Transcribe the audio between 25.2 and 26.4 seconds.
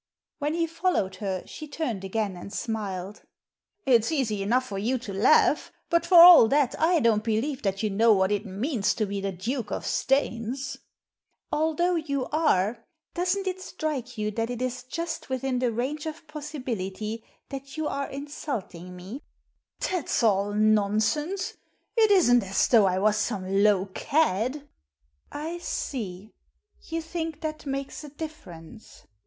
I see.